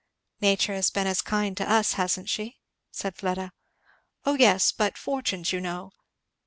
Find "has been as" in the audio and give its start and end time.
0.73-1.21